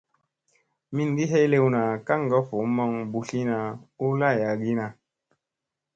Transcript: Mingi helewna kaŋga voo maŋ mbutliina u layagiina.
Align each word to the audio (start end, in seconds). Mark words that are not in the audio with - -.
Mingi 0.95 1.25
helewna 1.31 1.81
kaŋga 2.07 2.39
voo 2.47 2.65
maŋ 2.77 2.91
mbutliina 3.07 3.57
u 4.05 4.07
layagiina. 4.19 4.87